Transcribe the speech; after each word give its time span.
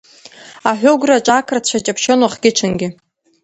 Аҳәыгәраҿы 0.69 1.31
ақырҭцәа 1.35 1.83
ҷаԥшьон 1.85 2.19
уахгьы-ҽынгьы. 2.21 2.87